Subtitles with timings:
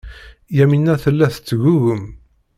[0.57, 2.03] Yamina tella tettgugum.